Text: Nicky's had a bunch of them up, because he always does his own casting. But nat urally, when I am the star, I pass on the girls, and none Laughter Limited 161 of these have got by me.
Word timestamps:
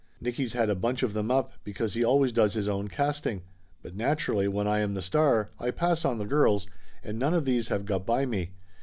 Nicky's 0.19 0.53
had 0.53 0.67
a 0.67 0.73
bunch 0.73 1.03
of 1.03 1.13
them 1.13 1.29
up, 1.29 1.51
because 1.63 1.93
he 1.93 2.03
always 2.03 2.31
does 2.31 2.55
his 2.55 2.67
own 2.67 2.87
casting. 2.87 3.43
But 3.83 3.95
nat 3.97 4.17
urally, 4.17 4.47
when 4.49 4.65
I 4.67 4.79
am 4.79 4.95
the 4.95 5.01
star, 5.03 5.51
I 5.59 5.69
pass 5.69 6.03
on 6.05 6.17
the 6.17 6.25
girls, 6.25 6.65
and 7.03 7.19
none 7.19 7.33
Laughter 7.33 7.35
Limited 7.35 7.35
161 7.35 7.35
of 7.35 7.45
these 7.45 7.67
have 7.67 7.85
got 7.85 8.05
by 8.07 8.25
me. 8.25 8.51